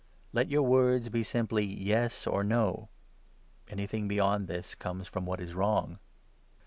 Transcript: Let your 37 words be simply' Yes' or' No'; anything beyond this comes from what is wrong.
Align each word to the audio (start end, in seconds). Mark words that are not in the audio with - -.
Let 0.33 0.49
your 0.49 0.63
37 0.63 0.71
words 0.71 1.09
be 1.09 1.21
simply' 1.21 1.63
Yes' 1.87 2.25
or' 2.25 2.43
No'; 2.43 2.89
anything 3.69 4.07
beyond 4.07 4.47
this 4.47 4.73
comes 4.73 5.07
from 5.07 5.27
what 5.27 5.39
is 5.39 5.53
wrong. 5.53 5.99